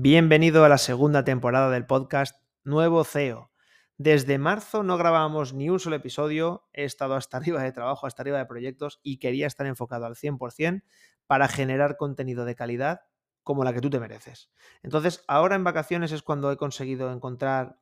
[0.00, 3.50] Bienvenido a la segunda temporada del podcast Nuevo CEO.
[3.96, 8.22] Desde marzo no grabábamos ni un solo episodio, he estado hasta arriba de trabajo, hasta
[8.22, 10.84] arriba de proyectos y quería estar enfocado al 100%
[11.26, 13.00] para generar contenido de calidad
[13.42, 14.52] como la que tú te mereces.
[14.84, 17.80] Entonces, ahora en vacaciones es cuando he conseguido encontrar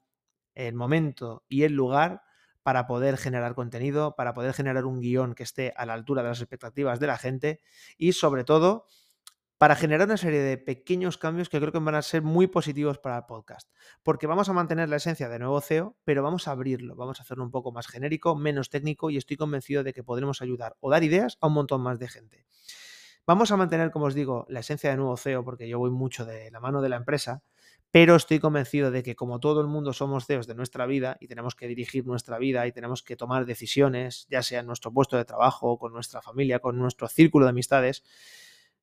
[0.54, 2.22] el momento y el lugar
[2.62, 6.30] para poder generar contenido, para poder generar un guion que esté a la altura de
[6.30, 7.60] las expectativas de la gente
[7.98, 8.86] y sobre todo
[9.58, 12.98] para generar una serie de pequeños cambios que creo que van a ser muy positivos
[12.98, 13.70] para el podcast.
[14.02, 17.22] Porque vamos a mantener la esencia de nuevo CEO, pero vamos a abrirlo, vamos a
[17.22, 20.90] hacerlo un poco más genérico, menos técnico y estoy convencido de que podremos ayudar o
[20.90, 22.46] dar ideas a un montón más de gente.
[23.26, 26.24] Vamos a mantener, como os digo, la esencia de nuevo CEO porque yo voy mucho
[26.24, 27.42] de la mano de la empresa,
[27.90, 31.28] pero estoy convencido de que como todo el mundo somos CEOs de nuestra vida y
[31.28, 35.16] tenemos que dirigir nuestra vida y tenemos que tomar decisiones, ya sea en nuestro puesto
[35.16, 38.04] de trabajo, con nuestra familia, con nuestro círculo de amistades,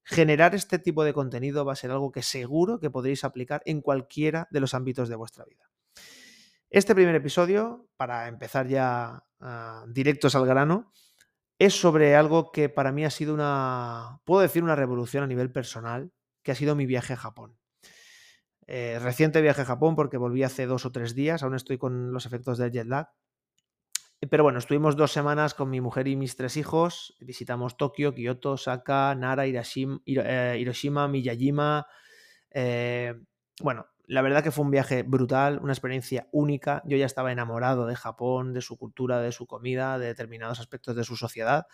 [0.03, 3.81] generar este tipo de contenido va a ser algo que seguro que podréis aplicar en
[3.81, 5.69] cualquiera de los ámbitos de vuestra vida.
[6.69, 10.91] Este primer episodio, para empezar ya uh, directos al grano,
[11.59, 15.51] es sobre algo que para mí ha sido una, puedo decir, una revolución a nivel
[15.51, 17.57] personal, que ha sido mi viaje a Japón.
[18.65, 22.11] Eh, reciente viaje a Japón porque volví hace dos o tres días, aún estoy con
[22.11, 23.09] los efectos del jet lag,
[24.29, 27.15] pero bueno, estuvimos dos semanas con mi mujer y mis tres hijos.
[27.19, 31.87] Visitamos Tokio, Kioto, Osaka, Nara, Hiroshima, eh, Hiroshima Miyajima.
[32.51, 33.15] Eh,
[33.61, 36.81] bueno, la verdad que fue un viaje brutal, una experiencia única.
[36.85, 40.95] Yo ya estaba enamorado de Japón, de su cultura, de su comida, de determinados aspectos
[40.95, 41.67] de su sociedad.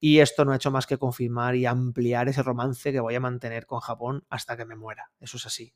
[0.00, 3.20] Y esto no ha hecho más que confirmar y ampliar ese romance que voy a
[3.20, 5.10] mantener con Japón hasta que me muera.
[5.20, 5.74] Eso es así.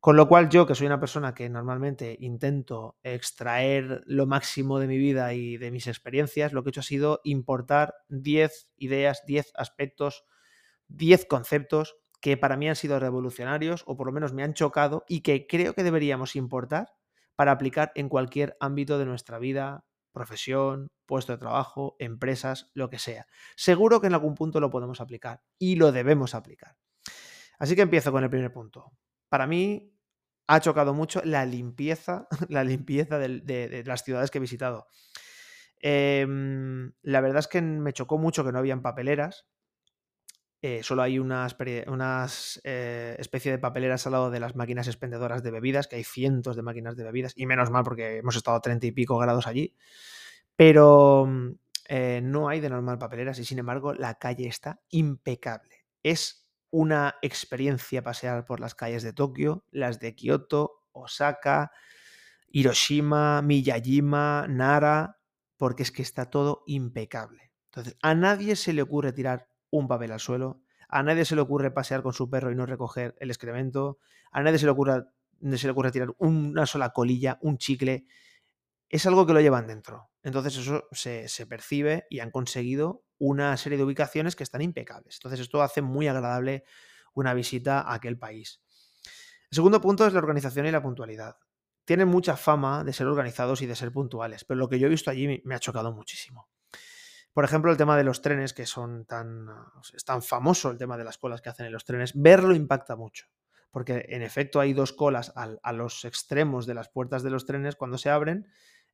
[0.00, 4.86] Con lo cual yo, que soy una persona que normalmente intento extraer lo máximo de
[4.86, 9.22] mi vida y de mis experiencias, lo que he hecho ha sido importar 10 ideas,
[9.26, 10.24] 10 aspectos,
[10.88, 15.04] 10 conceptos que para mí han sido revolucionarios o por lo menos me han chocado
[15.06, 16.94] y que creo que deberíamos importar
[17.36, 22.98] para aplicar en cualquier ámbito de nuestra vida, profesión, puesto de trabajo, empresas, lo que
[22.98, 23.26] sea.
[23.54, 26.78] Seguro que en algún punto lo podemos aplicar y lo debemos aplicar.
[27.58, 28.92] Así que empiezo con el primer punto
[29.30, 29.94] para mí
[30.50, 34.88] ha chocado mucho la limpieza, la limpieza de, las ciudades que he visitado.
[35.78, 39.46] Em, la verdad es que me chocó mucho que no habían papeleras.
[40.60, 41.46] Eh, solo hay una,
[42.64, 46.56] eh, especie de papeleras al lado de las máquinas expendedoras de bebidas, que hay cientos
[46.56, 49.46] de máquinas de bebidas, y menos mal porque hemos estado a 30 y pico grados
[49.46, 49.76] allí.
[50.56, 51.28] Pero
[51.88, 55.86] eh, no hay de normal papeleras y sin embargo la calle está impecable.
[56.02, 56.39] Es
[56.70, 61.72] una experiencia pasear por las calles de Tokio, las de Kioto, Osaka,
[62.48, 65.18] Hiroshima, Miyajima, Nara,
[65.56, 67.52] porque es que está todo impecable.
[67.66, 71.42] Entonces, a nadie se le ocurre tirar un papel al suelo, a nadie se le
[71.42, 73.98] ocurre pasear con su perro y no recoger el excremento,
[74.32, 75.04] a nadie se le ocurre,
[75.56, 78.06] se le ocurre tirar una sola colilla, un chicle.
[78.88, 80.10] Es algo que lo llevan dentro.
[80.22, 85.16] Entonces eso se, se percibe y han conseguido una serie de ubicaciones que están impecables.
[85.16, 86.64] Entonces esto hace muy agradable
[87.14, 88.60] una visita a aquel país.
[89.50, 91.36] El segundo punto es la organización y la puntualidad.
[91.84, 94.90] Tienen mucha fama de ser organizados y de ser puntuales, pero lo que yo he
[94.90, 96.48] visto allí me ha chocado muchísimo.
[97.32, 99.46] Por ejemplo, el tema de los trenes, que son tan.
[99.94, 102.96] es tan famoso el tema de las colas que hacen en los trenes, verlo impacta
[102.96, 103.26] mucho.
[103.70, 107.76] Porque en efecto hay dos colas a los extremos de las puertas de los trenes
[107.76, 108.48] cuando se abren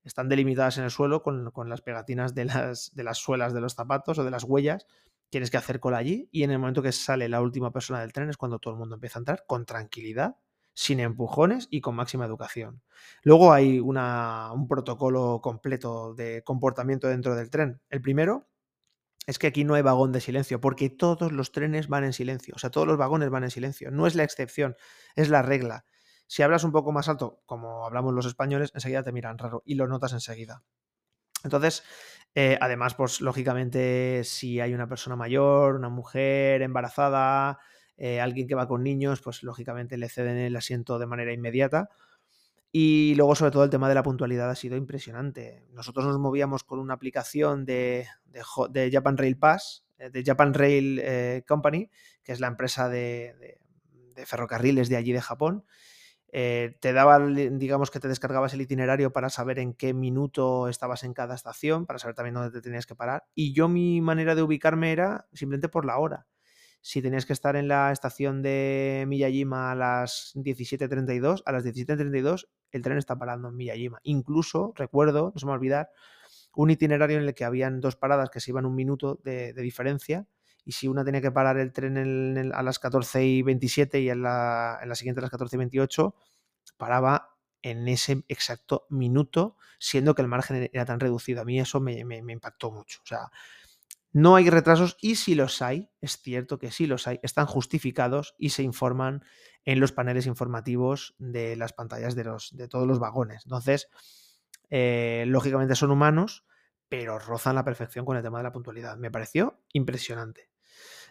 [0.07, 3.75] están delimitadas en el suelo con, las pegatinas de las, de las suelas de los
[3.75, 4.87] zapatos o de las huellas.
[5.31, 8.13] Tienes que hacer cola allí y en el momento que sale la última persona del
[8.13, 10.37] tren es cuando todo el mundo empieza a entrar con tranquilidad,
[10.75, 12.83] sin empujones y con máxima educación.
[13.23, 17.81] Luego hay una, un protocolo completo de comportamiento dentro del tren.
[17.91, 18.47] El primero
[19.27, 22.55] es que aquí no hay vagón de silencio, porque todos los trenes van en silencio,
[22.55, 23.91] o sea, todos los vagones van en silencio.
[23.91, 24.77] No es la excepción,
[25.17, 25.85] es la regla.
[26.27, 29.75] Si hablas un poco más alto, como hablamos los españoles, enseguida te miran raro y
[29.75, 30.63] lo notas enseguida.
[31.45, 31.85] Entonces,
[32.35, 37.59] eh, además, pues lógicamente, si hay una persona mayor, una mujer embarazada,
[37.97, 41.89] eh, alguien que va con niños, pues lógicamente le ceden el asiento de manera inmediata.
[42.73, 45.65] Y luego, sobre todo, el tema de la puntualidad ha sido impresionante.
[45.71, 48.07] Nosotros nos movíamos con una aplicación de,
[48.93, 51.91] Japan Rail Pass, eh, de Japan Rail Company,
[52.23, 53.59] que es la empresa de
[54.27, 55.65] ferrocarriles de allí de Japón.
[56.33, 61.05] Eh, te daba, digamos que te descargabas el itinerario para saber en qué minuto estabas
[61.05, 63.25] en cada estación, para saber también dónde te tenías que parar.
[63.35, 66.27] Y yo mi manera de ubicarme era simplemente por la hora.
[66.81, 72.49] Si tenías que estar en la estación de Miyajima a las 17.32, a las 17.32
[72.71, 73.99] el tren está parando en Miyajima.
[74.03, 75.91] Incluso, recuerdo, no se me va a olvidar,
[76.55, 80.27] un itinerario en el que habían dos paradas que se iban un minuto de diferencia
[80.67, 84.23] y si una tenía que parar el tren a las 14 y 27 y en
[84.23, 86.15] la, en la siguiente a las 14 y 28,
[86.77, 91.41] paraba en ese exacto minuto, siendo que el margen era tan reducido.
[91.41, 93.01] A mí eso me, impactó mucho.
[93.05, 93.31] O sea,
[94.13, 98.35] no hay retrasos y si los hay, es cierto que sí los hay, están justificados
[98.37, 99.25] y se informan
[99.65, 103.43] en los paneles informativos de las pantallas de, los, de todos los vagones.
[103.47, 103.89] Entonces,
[104.69, 106.45] eh, lógicamente son humanos,
[106.89, 108.97] pero rozan la perfección con el tema de la puntualidad.
[108.97, 110.56] Me pareció impresionante.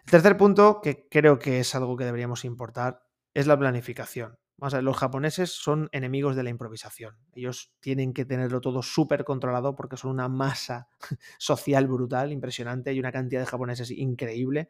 [0.06, 3.04] El tercer punto, que creo que es algo que deberíamos importar,
[3.34, 4.38] es la planificación.
[4.57, 7.18] Vamos a ver, los japoneses son enemigos de la improvisación.
[7.34, 10.88] Ellos tienen que tenerlo todo súper controlado porque son una masa
[11.38, 14.69] social brutal, impresionante, y una cantidad de japoneses increíble.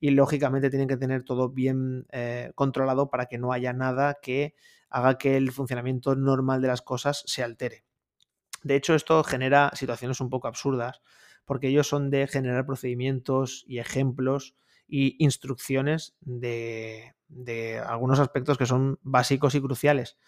[0.00, 4.54] Y lógicamente tienen que tener todo bien eh, controlado para que no haya nada que
[4.88, 7.84] haga que el funcionamiento normal de las cosas se altere.
[8.62, 11.02] De hecho, esto genera situaciones un poco absurdas,
[11.48, 14.54] porque ellos son de generar procedimientos y ejemplos
[14.86, 17.14] y instrucciones de,
[17.86, 20.18] algunos aspectos que son básicos y cruciales.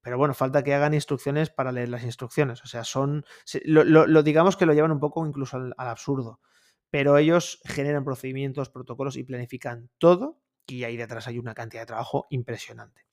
[0.00, 2.64] Pero bueno, falta que hagan instrucciones para leer las instrucciones.
[2.64, 3.26] O sea, son.
[3.64, 6.40] Lo, digamos que lo llevan un poco incluso al, absurdo.
[6.88, 10.40] Pero ellos generan procedimientos, protocolos y planifican todo.
[10.66, 13.04] Y ahí detrás hay una cantidad de trabajo impresionante.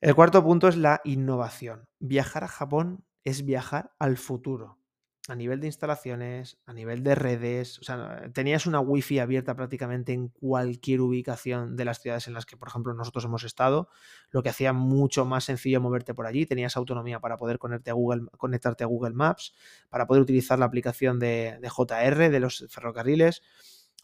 [0.00, 1.88] El cuarto punto es la innovación.
[2.00, 4.79] Viajar a Japón es viajar al futuro
[5.28, 10.12] a nivel de instalaciones, a nivel de redes, o sea, tenías una wifi abierta prácticamente
[10.12, 13.88] en cualquier ubicación de las ciudades en las que, por ejemplo, nosotros hemos estado,
[14.30, 17.94] lo que hacía mucho más sencillo moverte por allí, tenías autonomía para poder conectarte a
[17.94, 19.54] Google, conectarte a Google Maps,
[19.88, 23.42] para poder utilizar la aplicación de, JR, de los ferrocarriles,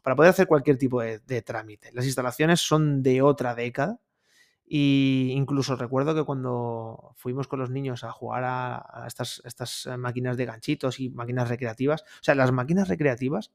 [0.02, 1.90] para poder hacer cualquier tipo de trámite.
[1.92, 4.00] Las instalaciones son de otra década,
[4.68, 9.96] y incluso recuerdo que cuando fuimos con los niños a jugar a, estas, estas, eh,
[9.96, 13.52] máquinas de ganchitos y máquinas recreativas, o sea, las máquinas recreativas,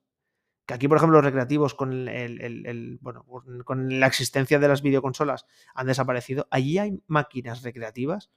[0.65, 3.25] que aquí, por ejemplo, los recreativos con, el, bueno,
[3.65, 8.31] con la existencia de las videoconsolas han desaparecido, allí hay máquinas recreativas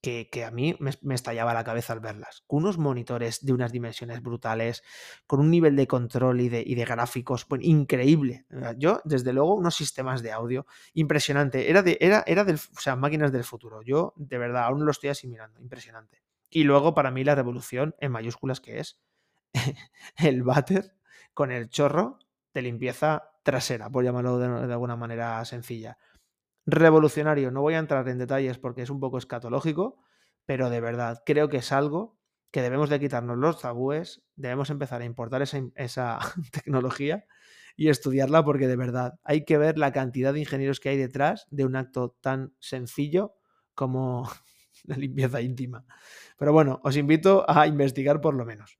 [0.00, 2.44] que, a mí me, estallaba la cabeza al verlas.
[2.46, 4.82] Con unos monitores de unas dimensiones brutales,
[5.26, 8.46] con un nivel de control y de, gráficos pues, increíble.
[8.76, 11.68] Yo, desde luego, unos sistemas de audio impresionante.
[11.70, 13.82] Era, de, era, era del, o sea, máquinas del futuro.
[13.82, 15.60] Yo, de verdad, aún lo estoy asimilando.
[15.60, 16.22] Impresionante.
[16.50, 19.00] Y luego, para mí, la revolución en mayúsculas que es
[20.16, 20.94] el váter
[21.34, 22.18] con el chorro
[22.54, 25.98] de limpieza trasera, por llamarlo de alguna manera sencilla
[26.68, 27.50] revolucionario.
[27.50, 29.96] No voy a entrar en detalles porque es un poco escatológico,
[30.44, 32.18] pero de verdad creo que es algo
[32.50, 36.18] que debemos de quitarnos los tabúes, debemos empezar a importar esa,
[36.52, 37.24] tecnología
[37.76, 41.46] y estudiarla porque de verdad hay que ver la cantidad de ingenieros que hay detrás
[41.50, 43.34] de un acto tan sencillo
[43.74, 44.28] como
[44.84, 45.86] la limpieza íntima.
[46.36, 48.78] Pero bueno, os invito a investigar por lo menos.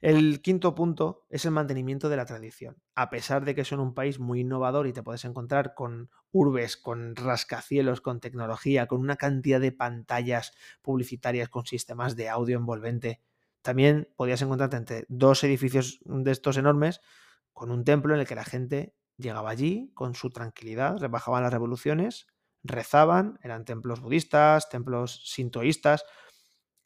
[0.00, 2.76] El quinto punto es el mantenimiento de la tradición.
[2.94, 6.76] A pesar de que son un país muy innovador y te puedes encontrar con urbes,
[6.76, 10.52] con rascacielos, con tecnología, con una cantidad de pantallas
[10.82, 13.20] publicitarias con sistemas de audio envolvente,
[13.62, 17.00] también podías encontrarte entre dos edificios de estos enormes
[17.52, 21.52] con un templo en el que la gente llegaba allí con su tranquilidad, rebajaban las
[21.52, 22.28] revoluciones,
[22.62, 26.04] rezaban, eran templos budistas, templos sintoístas,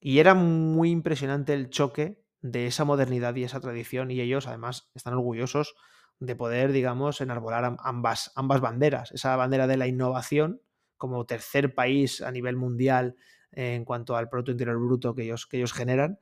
[0.01, 4.91] y era muy impresionante el choque de esa modernidad y esa tradición y ellos además
[4.95, 5.75] están orgullosos
[6.19, 10.61] de poder, digamos, enarbolar ambas, ambas banderas, esa bandera de la innovación
[10.97, 13.17] como tercer país a nivel mundial
[13.53, 16.21] en cuanto al Producto Interior Bruto que ellos, que ellos generan,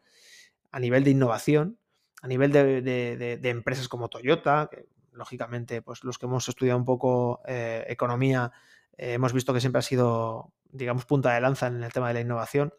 [0.70, 1.78] a nivel de innovación,
[2.22, 7.40] a nivel de, empresas como Toyota, que lógicamente pues los que hemos estudiado un poco
[7.46, 8.52] eh, economía
[8.96, 12.14] eh, hemos visto que siempre ha sido, digamos, punta de lanza en el tema de
[12.14, 12.72] la innovación,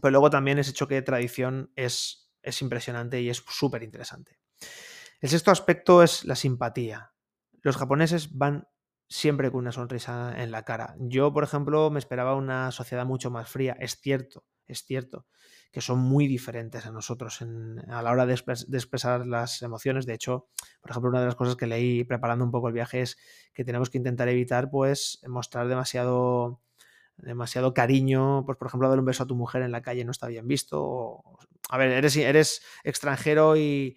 [0.00, 4.38] pero luego también ese choque de tradición es es impresionante y es súper interesante.
[5.20, 7.12] El sexto aspecto es la simpatía.
[7.62, 8.66] Los japoneses van
[9.08, 10.94] siempre con una sonrisa en la cara.
[10.98, 13.76] Yo, por ejemplo, me esperaba una sociedad mucho más fría.
[13.78, 15.26] Es cierto, es cierto
[15.72, 20.04] que son muy diferentes a nosotros a la hora de, expresar las emociones.
[20.04, 20.48] De hecho,
[20.80, 23.16] por ejemplo, una de las cosas que leí preparando un poco el viaje es
[23.54, 26.60] que tenemos que intentar evitar, pues, mostrar demasiado
[27.16, 30.10] demasiado cariño, pues por ejemplo, dar un beso a tu mujer en la calle no
[30.10, 31.22] está bien visto.
[31.70, 33.96] A ver, eres, extranjero y,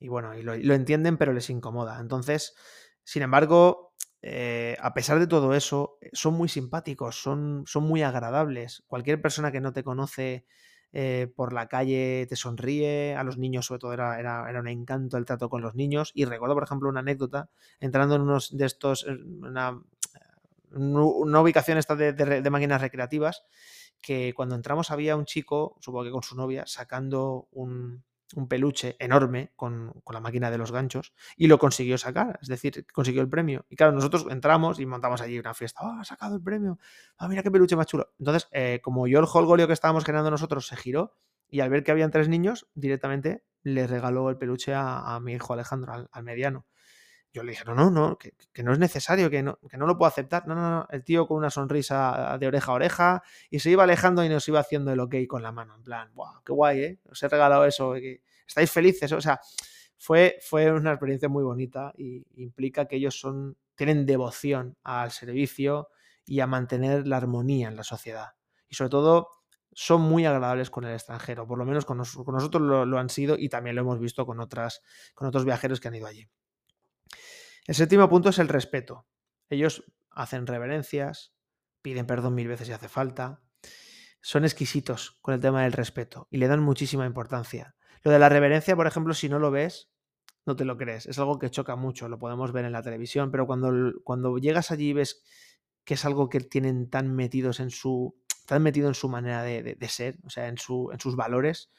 [0.00, 1.98] bueno, y lo, entienden, pero les incomoda.
[2.00, 2.54] Entonces,
[3.02, 3.92] sin embargo,
[4.22, 8.84] eh, a pesar de todo eso, son muy simpáticos, son, muy agradables.
[8.86, 10.46] Cualquier persona que no te conoce
[10.92, 15.24] eh, por la calle te sonríe, a los niños sobre todo era, un encanto el
[15.24, 16.12] trato con los niños.
[16.14, 19.80] Y recuerdo, por ejemplo, una anécdota, entrando en unos de estos, una,
[20.70, 23.42] ubicación esta de, máquinas recreativas,
[24.02, 28.04] que cuando entramos había un chico, supongo que con su novia, sacando un,
[28.34, 32.86] un peluche enorme con, la máquina de los ganchos y lo consiguió sacar, es decir,
[32.92, 33.64] consiguió el premio.
[33.68, 36.78] Y claro, nosotros entramos y montamos allí una fiesta, ¡ah, ha sacado el premio!
[37.16, 38.12] ¡Ah, mira qué peluche más chulo!
[38.18, 41.14] Entonces, eh, como yo el holgorio que estábamos generando nosotros se giró
[41.48, 45.52] y al ver que habían tres niños, directamente le regaló el peluche a, mi hijo
[45.52, 46.66] Alejandro, al mediano.
[47.32, 49.96] Yo le dije, no, no, no, que, no es necesario, que no, que no lo
[49.96, 50.46] puedo aceptar.
[50.46, 50.86] No, no, no.
[50.90, 54.46] El tío con una sonrisa de oreja a oreja y se iba alejando y nos
[54.48, 55.74] iba haciendo el ok con la mano.
[55.74, 57.00] En plan, wow, qué guay, ¿eh?
[57.10, 57.94] Os he regalado eso.
[58.46, 59.10] ¿Estáis felices?
[59.12, 59.40] O sea,
[59.96, 65.88] fue, fue una experiencia muy bonita y implica que ellos son, tienen devoción al servicio
[66.26, 68.34] y a mantener la armonía en la sociedad.
[68.68, 69.28] Y sobre todo,
[69.72, 73.36] son muy agradables con el extranjero, por lo menos con, nosotros lo, lo, han sido
[73.38, 74.82] y también lo hemos visto con, otras,
[75.14, 76.28] con otros viajeros que han ido allí.
[77.66, 79.06] El séptimo punto es el respeto.
[79.48, 81.34] Ellos hacen reverencias,
[81.80, 83.40] piden perdón mil veces si hace falta.
[84.20, 87.74] Son exquisitos con el tema del respeto y le dan muchísima importancia.
[88.02, 89.90] Lo de la reverencia, por ejemplo, si no lo ves,
[90.44, 91.06] no te lo crees.
[91.06, 94.70] Es algo que choca mucho, lo podemos ver en la televisión, pero cuando, cuando llegas
[94.70, 95.22] allí y ves
[95.84, 98.16] que es algo que tienen tan metidos en su,
[98.46, 101.70] tan metido en su manera de, ser, o sea, en, su, en sus valores,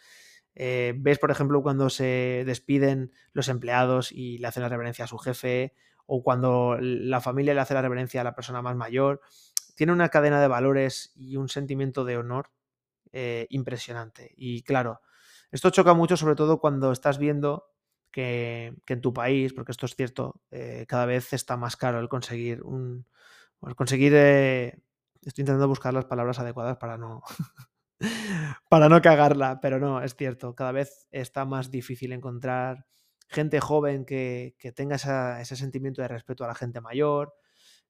[0.56, 5.08] eh, ves, por ejemplo, cuando se despiden los empleados y le hacen la reverencia a
[5.08, 5.74] su jefe,
[6.06, 9.22] o cuando la familia le hace la reverencia a la persona más mayor.
[9.76, 12.52] Tiene una cadena de valores y un sentimiento de honor
[13.12, 14.34] eh, impresionante.
[14.38, 15.02] Y claro,
[15.52, 17.72] esto choca mucho, sobre todo cuando estás viendo
[18.12, 22.10] que, en tu país, porque esto es cierto, eh, cada vez está más caro el
[22.10, 23.08] conseguir un.
[23.66, 24.14] El conseguir.
[24.14, 27.24] estoy intentando buscar las palabras adecuadas para no.
[28.70, 32.86] para no cagarla, pero no, es cierto, cada vez está más difícil encontrar
[33.28, 34.96] gente joven que, tenga
[35.42, 37.34] ese sentimiento de respeto a la gente mayor,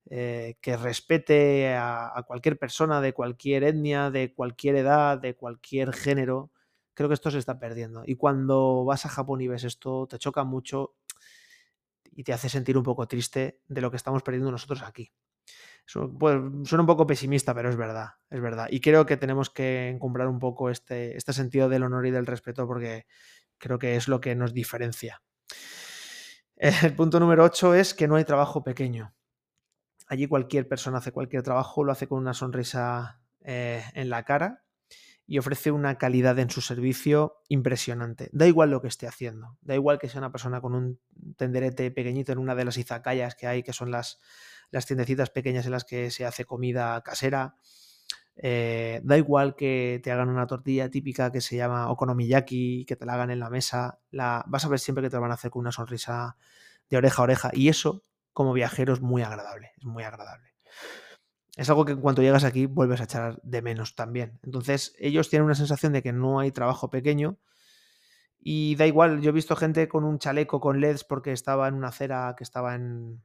[0.09, 6.51] eh, que respete a, cualquier persona de cualquier etnia, de cualquier edad, de cualquier género.
[6.93, 8.03] Creo que esto se está perdiendo.
[8.05, 10.95] Y cuando vas a Japón y ves esto, te choca mucho
[12.15, 15.11] y te hace sentir un poco triste de lo que estamos perdiendo nosotros aquí.
[16.19, 18.67] Pues, suena un poco pesimista, pero es verdad, es verdad.
[18.69, 22.25] Y creo que tenemos que encumbrar un poco este, este sentido del honor y del
[22.25, 23.05] respeto porque
[23.57, 25.21] creo que es lo que nos diferencia.
[26.55, 29.13] El punto número 8 es que no hay trabajo pequeño.
[30.07, 34.63] Allí cualquier persona hace cualquier trabajo, lo hace con una sonrisa eh, en la cara
[35.25, 38.29] y ofrece una calidad en su servicio impresionante.
[38.33, 40.99] Da igual lo que esté haciendo, da igual que sea una persona con un
[41.37, 44.19] tenderete pequeñito en una de las izakayas que hay, que son las,
[44.73, 47.55] las tiendecitas pequeñas en las que se hace comida casera.
[48.35, 53.05] Eh, da igual que te hagan una tortilla típica que se llama okonomiyaki, que te
[53.05, 55.35] la hagan en la mesa, la, vas a ver siempre que te lo van a
[55.35, 56.37] hacer con una sonrisa
[56.89, 57.51] de oreja a oreja.
[57.53, 58.03] Y eso,
[58.33, 60.55] como viajero, es muy agradable, es muy agradable.
[61.55, 64.39] Es algo que en cuanto llegas aquí vuelves a echar de menos también.
[64.41, 67.37] Entonces, ellos tienen una sensación de que no hay trabajo pequeño.
[68.39, 71.75] Y da igual, yo he visto gente con un chaleco con LEDs porque estaba en
[71.75, 73.21] una acera que estaba en,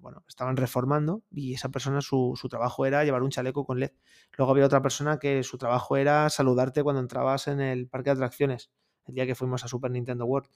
[0.00, 3.92] bueno, estaban reformando y esa persona su, trabajo era llevar un chaleco con LED.
[4.36, 8.14] Luego había otra persona que su trabajo era saludarte cuando entrabas en el parque de
[8.14, 8.70] atracciones,
[9.06, 10.48] el día que fuimos a Super Nintendo World.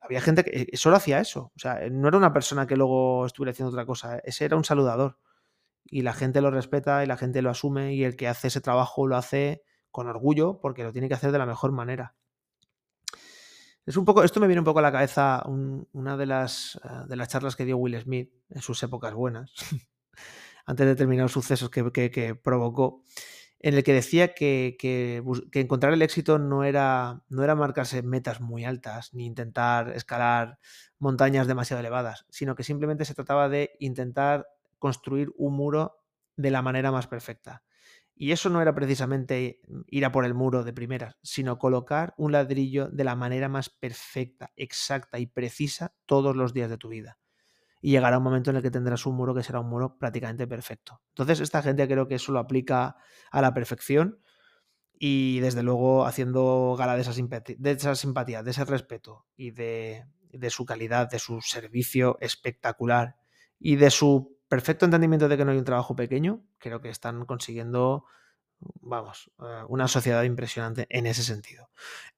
[0.00, 3.26] Había gente que eh, solo hacía eso, o sea, no era una persona que luego
[3.26, 5.18] estuviera haciendo otra cosa, ese era un saludador.
[5.84, 8.60] Y la gente lo respeta y la gente lo asume y el que hace ese
[8.60, 12.14] trabajo lo hace con orgullo porque lo tiene que hacer de la mejor manera.
[13.86, 16.88] Es un poco, esto me viene un poco a la cabeza una de las, eh,
[17.06, 19.52] de las charlas que dio Will Smith en sus épocas buenas,
[20.66, 23.02] antes de determinados sucesos que, provocó,
[23.60, 25.22] en el que decía que, que,
[25.60, 30.58] encontrar el éxito no era, no era marcarse metas muy altas, ni intentar escalar
[30.98, 34.46] montañas demasiado elevadas, sino que simplemente se trataba de intentar
[34.78, 36.00] construir un muro
[36.36, 37.62] de la manera más perfecta.
[38.16, 42.32] Y eso no era precisamente ir a por el muro de primeras, sino colocar un
[42.32, 47.18] ladrillo de la manera más perfecta, exacta y precisa todos los días de tu vida.
[47.80, 50.46] Y llegará un momento en el que tendrás un muro que será un muro prácticamente
[50.46, 51.02] perfecto.
[51.08, 52.96] Entonces, esta gente creo que eso lo aplica
[53.30, 54.20] a la perfección
[54.98, 59.50] y desde luego haciendo gala de esa, simpatía, de, esa simpatía, de ese respeto y
[59.50, 63.16] de, de su calidad, de su servicio espectacular
[63.58, 67.24] y de su perfecto entendimiento de que no hay un trabajo pequeño, creo que están
[67.24, 68.04] consiguiendo,
[68.82, 71.70] vamos, eh, una sociedad impresionante en ese sentido.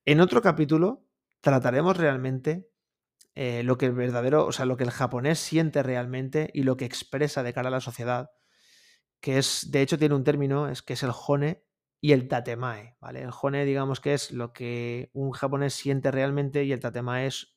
[0.05, 1.02] En otro capítulo
[1.40, 2.69] trataremos realmente
[3.35, 6.76] eh, lo que el verdadero, o sea, lo que el japonés siente realmente y lo
[6.76, 8.33] que expresa de cara a la sociedad,
[9.21, 11.64] que es, de hecho, tiene un término, es que es el hone
[12.02, 13.23] y el tatemae, ¿vale?
[13.23, 17.57] El hone, digamos que es lo que un japonés siente realmente y el tatemae es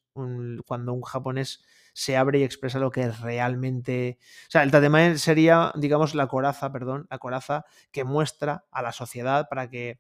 [0.66, 1.66] cuando un japonés
[2.00, 4.20] se abre y expresa lo que es realmente.
[4.48, 8.94] O sea, el tatemae sería, digamos, la coraza, perdón, la coraza que muestra a la
[8.94, 10.00] sociedad para que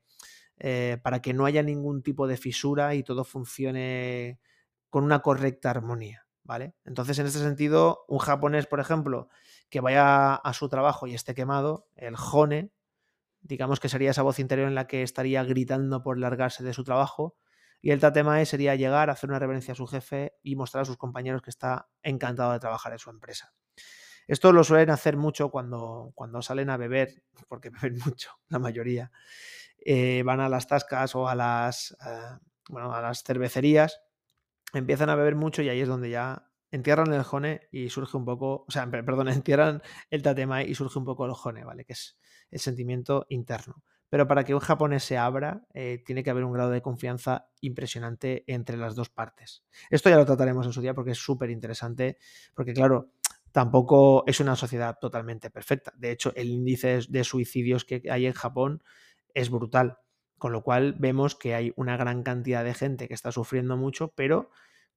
[0.60, 4.40] eh, para que no haya ningún tipo de fisura y todo funcione
[4.90, 6.74] con una correcta armonía, ¿vale?
[6.86, 9.28] Entonces, en este sentido, un japonés, por ejemplo,
[9.70, 12.72] que vaya a su trabajo y esté quemado, el jone,
[13.42, 16.86] digamos que sería esa voz interior en la que estaría gritando por largarse de su
[16.86, 17.38] trabajo,
[17.82, 20.98] y el tatemae sería llegar, hacer una reverencia a su jefe y mostrar a sus
[20.98, 23.54] compañeros que está encantado de trabajar en su empresa.
[24.28, 29.12] Esto lo suelen hacer mucho cuando, cuando salen a beber, porque beben mucho, la mayoría.
[29.84, 32.38] Eh, van a las tascas o a las, eh,
[32.70, 34.02] bueno, a las cervecerías,
[34.74, 38.26] empiezan a beber mucho y ahí es donde ya entierran el jone y surge un
[38.26, 41.86] poco, o sea, perdón, entierran el tatemae y surge un poco el jone, ¿vale?
[41.86, 42.20] Que es
[42.52, 43.84] el sentimiento interno.
[44.10, 47.50] Pero para que un japonés se abra, eh, tiene que haber un grado de confianza
[47.62, 49.64] impresionante entre las dos partes.
[49.90, 52.18] Esto ya lo trataremos en su día porque es súper interesante,
[52.56, 53.12] porque claro,
[53.52, 55.94] tampoco es una sociedad totalmente perfecta.
[55.98, 58.84] De hecho, el índice de suicidios que hay en Japón
[59.34, 59.98] es brutal,
[60.38, 64.14] con lo cual vemos que hay una gran cantidad de gente que está sufriendo mucho,
[64.16, 64.50] pero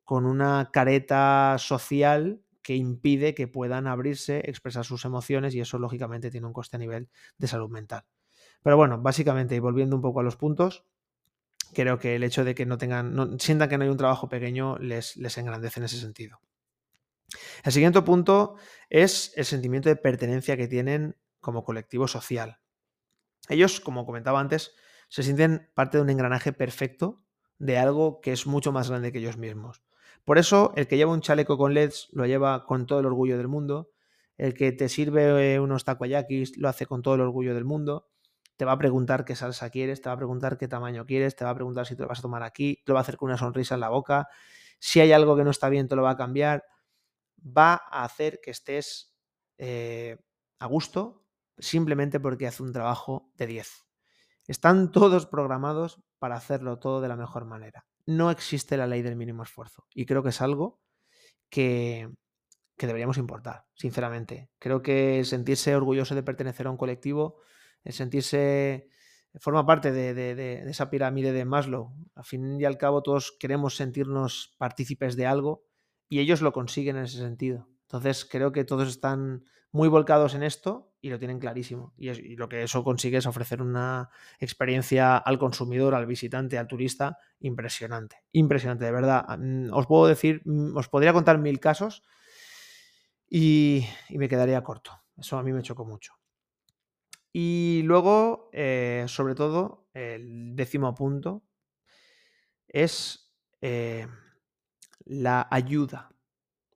[0.05, 6.31] con una careta social que impide que puedan abrirse, expresar sus emociones y eso lógicamente
[6.31, 8.05] tiene un coste a nivel de salud mental.
[8.63, 10.85] Pero bueno, básicamente, y volviendo un poco a los puntos,
[11.75, 14.79] creo que el hecho de que no tengan, sientan que no hay un trabajo pequeño
[14.79, 16.41] les, les engrandece en ese sentido.
[17.65, 18.57] El siguiente punto
[18.91, 22.61] es el sentimiento de pertenencia que tienen como colectivo social.
[23.49, 24.75] Ellos, como comentaba antes,
[25.09, 27.25] se sienten parte de un engranaje perfecto
[27.59, 29.83] de algo que es mucho más grande que ellos mismos.
[30.25, 33.37] Por eso, el que lleva un chaleco con LEDs lo lleva con todo el orgullo
[33.39, 33.91] del mundo.
[34.37, 38.12] El que te sirve unos takoyakis lo hace con todo el orgullo del mundo
[38.57, 41.45] te va a preguntar qué salsa quieres, te va a preguntar qué tamaño quieres, te
[41.45, 43.17] va a preguntar si te lo vas a tomar aquí, te lo va a hacer
[43.17, 44.29] con una sonrisa en la boca,
[44.79, 46.65] si hay algo que no está bien te lo va a cambiar,
[47.45, 49.15] va a hacer que estés
[49.59, 50.19] eh,
[50.59, 51.25] a gusto
[51.59, 53.87] simplemente porque hace un trabajo de 10.
[54.47, 57.87] Están todos programados para hacerlo todo de la mejor manera.
[58.07, 60.81] No existe la ley del mínimo esfuerzo y creo que es algo
[61.49, 62.11] que,
[62.77, 64.51] que deberíamos importar, sinceramente.
[64.59, 67.39] Creo que sentirse orgulloso de pertenecer a un colectivo
[67.85, 68.89] el sentirse,
[69.39, 71.93] forma parte de, esa pirámide de Maslow.
[72.15, 75.65] Al fin y al cabo todos queremos sentirnos partícipes de algo
[76.09, 77.69] y ellos lo consiguen en ese sentido.
[77.83, 81.95] Entonces creo que todos están muy volcados en esto y lo tienen clarísimo.
[81.97, 87.19] Y, lo que eso consigue es ofrecer una experiencia al consumidor, al visitante, al turista
[87.41, 88.19] impresionante.
[88.33, 89.25] Impresionante, de verdad.
[89.39, 92.03] Mm, os puedo decir, mm, os podría contar mil casos
[93.29, 94.93] y, y me quedaría corto.
[95.17, 96.22] Eso a mí me chocó mucho.
[97.33, 101.45] Y luego, eh, sobre todo, el décimo punto
[102.69, 104.07] es eh,
[105.05, 106.11] la ayuda.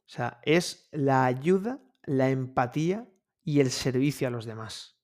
[0.07, 3.09] O sea, es la ayuda, la empatía
[3.42, 4.99] y el servicio a los demás.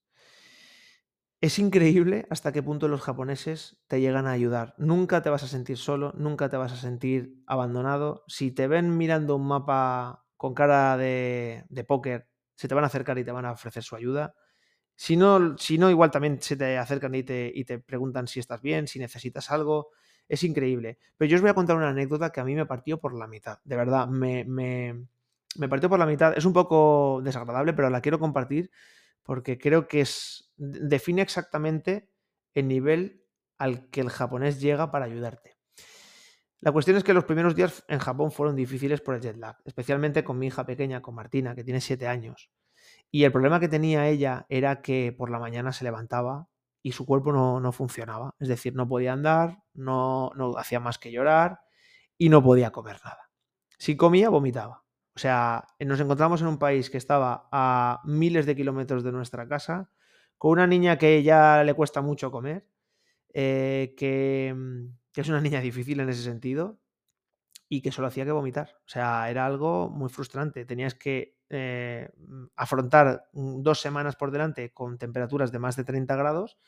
[1.41, 4.75] Es increíble hasta qué punto los japoneses te llegan a ayudar.
[4.79, 8.23] Nunca te vas a sentir solo, nunca te vas a sentir abandonado.
[8.29, 12.87] Si te ven mirando un mapa con cara de, de póker, se te van a
[12.87, 14.35] acercar y te van a ofrecer su ayuda.
[14.95, 15.57] Si no,
[15.91, 19.51] igual también se te acercan y te, y te preguntan si estás bien, si necesitas
[19.51, 19.91] algo.
[20.29, 20.99] Es increíble.
[21.17, 23.27] Pero yo os voy a contar una anécdota que a mí me partió por la
[23.27, 23.59] mitad.
[23.65, 25.07] De verdad, me, me,
[25.57, 26.37] me partió por la mitad.
[26.37, 28.71] Es un poco desagradable, pero la quiero compartir
[29.23, 32.11] porque creo que es, define exactamente
[32.55, 33.25] el nivel
[33.59, 35.57] al que el japonés llega para ayudarte.
[36.61, 39.57] La cuestión es que los primeros días en Japón fueron difíciles por el jet lag,
[39.65, 42.51] especialmente con mi hija pequeña, con Martina, que tiene 7 años.
[43.14, 46.48] Y el problema que tenía ella era que por la mañana se levantaba
[46.83, 48.35] y su cuerpo no, funcionaba.
[48.40, 51.61] Es decir, no podía andar, no, no hacía más que llorar
[52.16, 53.31] y no podía comer nada.
[53.79, 54.85] Si comía, vomitaba.
[55.14, 59.46] O sea, nos encontramos en un país que estaba a miles de kilómetros de nuestra
[59.46, 59.90] casa,
[60.38, 62.66] con una niña que ya le cuesta mucho comer,
[63.35, 64.57] eh, que,
[65.12, 66.81] que, es una niña difícil en ese sentido,
[67.73, 68.77] y que solo hacía que vomitar.
[68.81, 70.67] O sea, era algo muy frustrante.
[70.67, 75.85] Tenías que eh, mm, afrontar mm, dos semanas por delante con temperaturas de más de
[75.85, 76.59] 30 grados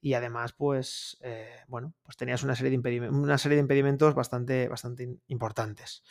[0.00, 6.02] y además, pues, eh, bueno, pues tenías una serie de, impedimentos bastante, bastante importantes.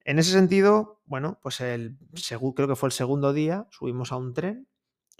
[0.00, 1.98] En ese sentido, bueno, pues el,
[2.56, 4.66] creo que fue el segundo día, subimos a un tren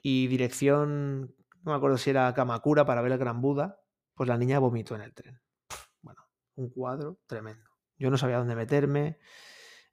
[0.02, 3.78] y dirección, no me acuerdo si era Kamakura para ver el Gran Buda,
[4.14, 5.40] pues la niña vomitó en el tren.
[6.02, 6.26] bueno,
[6.56, 7.71] un cuadro tremendo.
[7.98, 9.18] Yo no sabía dónde meterme,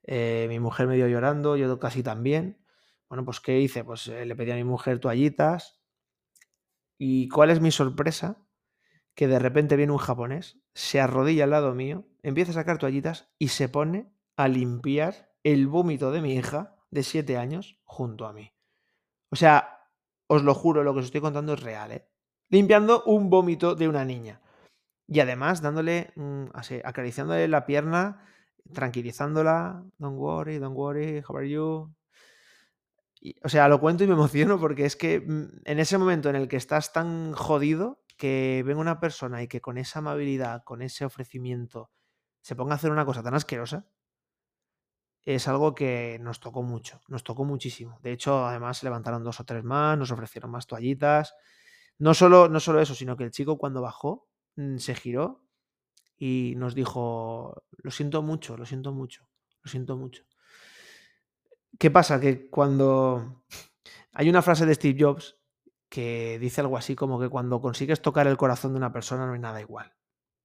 [0.03, 2.63] eh, mi mujer me dio llorando, yo casi también.
[3.09, 3.83] Bueno, pues ¿qué hice?
[3.83, 5.81] Pues eh, le pedí a mi mujer toallitas.
[6.97, 8.37] ¿Y cuál es mi sorpresa?
[9.15, 13.29] Que de repente viene un japonés, se arrodilla al lado mío, empieza a sacar toallitas
[13.37, 18.33] y se pone a limpiar el vómito de mi hija de 7 años junto a
[18.33, 18.53] mí.
[19.29, 19.87] O sea,
[20.27, 22.07] os lo juro, lo que os estoy contando es real, ¿eh?
[22.49, 24.41] Limpiando un vómito de una niña.
[25.11, 28.23] Y además dándole, mm, así, acariciándole la pierna,
[28.73, 31.93] tranquilizándola, don't worry, don't worry, how are you?
[33.43, 34.13] o sea, lo cuento y me
[34.47, 38.63] emociono porque es que mm, en ese momento en el que estás tan jodido, que
[38.65, 41.91] venga una persona y que con esa amabilidad, con ese ofrecimiento,
[42.41, 43.87] se ponga a hacer una cosa tan asquerosa,
[45.23, 47.99] es algo que nos tocó mucho, nos tocó muchísimo.
[48.01, 51.35] De hecho, además levantaron dos o tres más, nos ofrecieron más toallitas.
[51.97, 54.28] No solo, no solo eso, sino que el chico cuando bajó
[54.77, 55.45] se giró
[56.17, 59.27] y nos dijo, lo siento mucho, lo siento mucho,
[59.61, 60.23] lo siento mucho.
[61.77, 62.19] ¿Qué pasa?
[62.19, 63.43] Que cuando
[64.13, 65.37] hay una frase de Steve Jobs
[65.87, 69.33] que dice algo así como que cuando consigues tocar el corazón de una persona no
[69.33, 69.93] hay nada igual.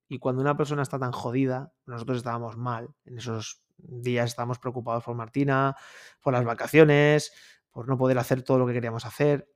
[0.09, 5.03] Y cuando una persona está tan jodida, nosotros estábamos mal, en esos días estábamos preocupados
[5.03, 5.77] por Martina,
[6.21, 7.33] por las vacaciones,
[7.71, 9.51] por no poder hacer todo lo que queríamos hacer.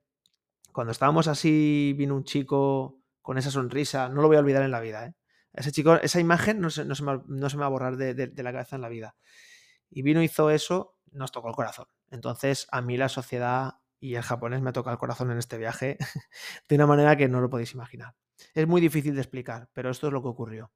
[0.72, 2.97] Cuando estábamos así, vino un chico
[3.28, 5.04] con esa sonrisa, no lo voy a olvidar en la vida.
[5.04, 5.14] ¿eh?
[5.52, 8.76] Ese chico, esa imagen no se, no se, me, va a borrar de, la cabeza
[8.76, 9.16] en la vida.
[9.90, 11.88] Y vino, hizo eso, nos tocó el corazón.
[12.10, 15.98] Entonces, a mí la sociedad y el japonés me toca el corazón en este viaje
[16.70, 18.14] de una manera que no lo podéis imaginar.
[18.54, 20.72] Es muy difícil de explicar, pero esto es lo que ocurrió.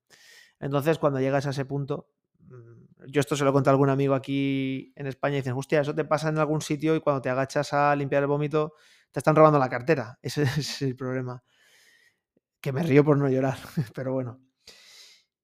[0.60, 2.10] Entonces, cuando llegas a ese punto,
[2.40, 5.80] mm, yo esto se lo conté a algún amigo aquí en España y dicen, hostia,
[5.80, 8.74] eso te pasa en algún sitio y cuando te agachas a limpiar el vómito,
[9.10, 10.18] te están robando la cartera.
[10.22, 11.42] Ese es el problema.
[12.62, 13.58] Que me río por no llorar,
[13.94, 14.40] pero bueno.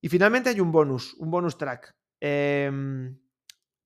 [0.00, 1.94] Y finalmente hay un bonus, un bonus track.
[2.20, 2.70] Eh,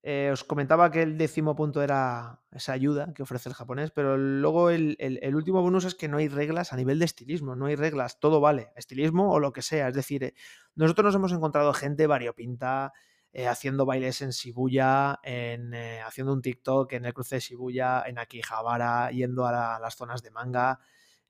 [0.04, 4.16] eh, os comentaba que el décimo punto era esa ayuda que ofrece el japonés, pero
[4.16, 4.96] luego el,
[5.32, 8.40] último bonus es que no hay reglas a nivel de estilismo, no hay reglas, todo
[8.40, 9.88] vale, estilismo o lo que sea.
[9.88, 10.34] Es decir, eh,
[10.74, 12.92] nosotros nos hemos encontrado gente variopinta
[13.32, 15.72] eh, haciendo bailes en Shibuya, en,
[16.04, 20.20] haciendo un TikTok en el cruce de Shibuya, en Akihabara, yendo a, a las zonas
[20.20, 20.80] de manga,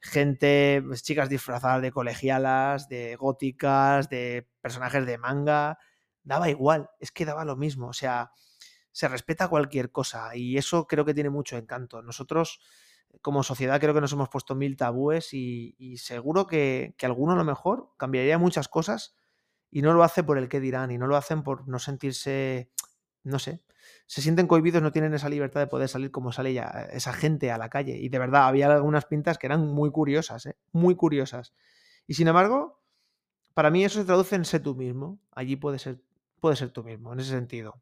[0.02, 5.78] gente, pues, chicas disfrazadas de colegialas, de góticas, de personajes de manga,
[6.22, 8.32] daba igual, es que daba lo mismo, o sea
[8.92, 12.02] se respeta cualquier cosa y eso creo que tiene mucho encanto.
[12.02, 12.60] Nosotros
[13.20, 17.44] como sociedad creo que nos hemos puesto mil tabúes y, seguro que, alguno a lo
[17.44, 19.16] mejor cambiaría muchas cosas
[19.70, 22.70] y no lo hace por el que dirán y no lo hacen por no sentirse,
[23.22, 23.62] no sé,
[24.06, 27.50] se sienten cohibidos, no tienen esa libertad de poder salir como sale ya esa gente
[27.50, 27.96] a la calle.
[27.98, 30.56] Y de verdad, había algunas pintas que eran muy curiosas, ¿eh?
[30.72, 31.54] muy curiosas.
[32.06, 32.82] Y sin embargo,
[33.54, 35.20] para mí eso se traduce en ser tú mismo.
[35.32, 36.02] Allí puede ser,
[36.40, 37.80] puede ser tú mismo, en ese sentido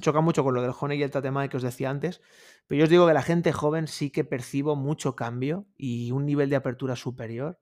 [0.00, 2.20] choca mucho con lo del Honey y el Tatemae que os decía antes,
[2.66, 6.26] pero yo os digo que la gente joven sí que percibo mucho cambio y un
[6.26, 7.60] nivel de apertura superior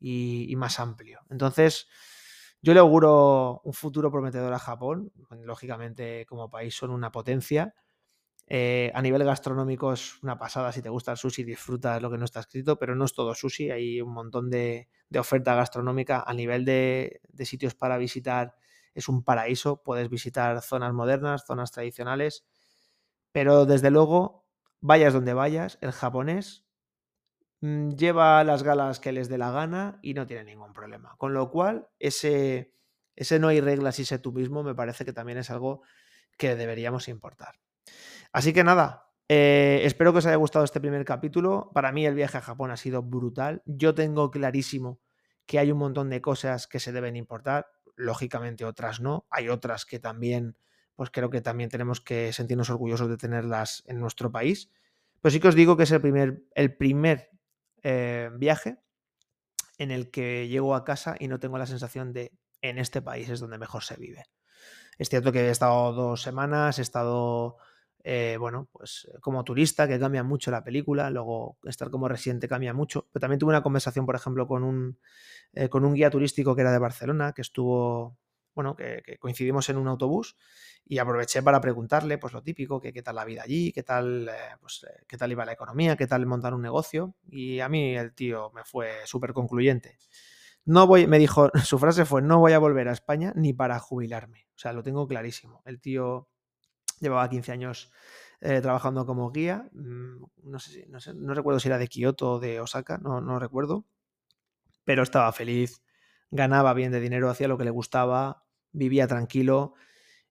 [0.00, 1.20] y, más amplio.
[1.30, 1.88] Entonces,
[2.64, 5.12] yo le auguro un futuro prometedor a Japón.
[5.42, 7.74] Lógicamente, como país son una potencia.
[8.46, 10.72] Eh, a nivel gastronómico es una pasada.
[10.72, 13.34] Si te gusta el sushi, disfrutas lo que no está escrito, pero no es todo
[13.34, 13.70] sushi.
[13.70, 18.54] Hay un montón de, oferta gastronómica a nivel de, sitios para visitar
[18.94, 22.46] es un paraíso, puedes visitar zonas modernas, zonas tradicionales,
[23.32, 24.46] pero desde luego,
[24.80, 26.63] vayas donde vayas, el japonés
[27.64, 31.14] lleva las galas que les dé la gana y no tiene ningún problema.
[31.16, 32.74] Con lo cual, ese,
[33.16, 35.82] ese no hay reglas y sé tú mismo me parece que también es algo
[36.36, 37.54] que deberíamos importar.
[38.32, 41.70] Así que nada, eh, espero que os haya gustado este primer capítulo.
[41.72, 43.62] Para mí el viaje a Japón ha sido brutal.
[43.64, 45.00] Yo tengo clarísimo
[45.46, 49.26] que hay un montón de cosas que se deben importar lógicamente otras no.
[49.30, 50.56] Hay otras que también,
[50.96, 54.70] pues creo que también tenemos que sentirnos orgullosos de tenerlas en nuestro país.
[55.20, 57.30] Pero sí que os digo que es el primer, el primer
[57.84, 58.78] eh, viaje
[59.78, 63.28] en el que llego a casa y no tengo la sensación de en este país
[63.28, 64.24] es donde mejor se vive.
[64.98, 67.58] Es cierto que he estado dos semanas, he estado,
[68.02, 72.72] eh, bueno, pues como turista, que cambia mucho la película, luego estar como residente cambia
[72.72, 74.98] mucho, pero también tuve una conversación, por ejemplo, con un,
[75.52, 78.16] eh, con un guía turístico que era de Barcelona, que estuvo,
[78.54, 80.36] bueno, que, coincidimos en un autobús
[80.84, 84.28] y aproveché para preguntarle, pues lo típico, que qué tal la vida allí, qué tal,
[84.28, 87.14] eh, pues, eh, qué tal iba la economía, qué tal montar un negocio.
[87.28, 89.98] Y a mí el tío me fue súper concluyente.
[90.64, 93.78] No voy, me dijo, su frase fue, no voy a volver a España ni para
[93.78, 94.46] jubilarme.
[94.56, 95.62] O sea, lo tengo clarísimo.
[95.64, 96.28] El tío
[97.00, 97.92] llevaba 15 años
[98.40, 99.70] trabajando como guía.
[99.72, 103.38] Mm, no sé, no no recuerdo si era de Kioto o de Osaka, no, no
[103.38, 103.86] recuerdo
[104.84, 105.82] pero estaba feliz,
[106.30, 108.43] ganaba bien de dinero, hacía lo que le gustaba,
[108.74, 109.74] vivía tranquilo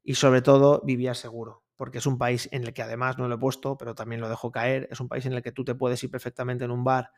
[0.04, 3.36] y sobre todo vivía seguro, porque es un país en el que además no lo
[3.36, 5.76] he puesto, pero también lo dejo caer, es un país en el que tú te
[5.76, 7.12] puedes ir perfectamente en un bar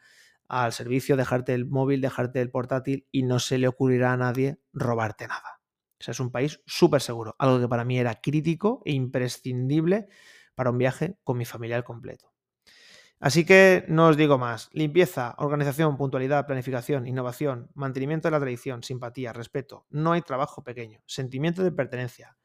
[0.47, 4.59] al servicio, dejarte el móvil, dejarte el portátil y no se le ocurrirá a nadie
[4.73, 5.59] robarte nada.
[6.07, 10.07] O es un país súper seguro, algo que para mí era crítico e imprescindible
[10.53, 12.34] para un viaje con mi familia al completo.
[13.25, 14.69] Así que no os digo más.
[14.71, 19.87] Limpieza, organización, puntualidad, planificación, innovación, mantenimiento de la tradición, simpatía, respeto.
[19.89, 21.01] No hay trabajo pequeño.
[21.07, 22.37] Sentimiento de pertenencia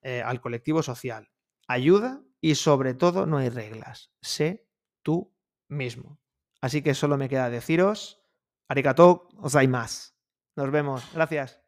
[0.00, 1.28] eh, al colectivo social.
[1.68, 4.12] Ayuda y sobre todo no hay reglas.
[4.22, 4.66] Sé
[5.02, 5.30] tú
[5.68, 6.18] mismo.
[6.62, 8.22] Así que solo me queda deciros,
[8.66, 9.28] arigato
[9.68, 10.16] más.
[10.56, 11.06] Nos vemos.
[11.12, 11.63] Gracias.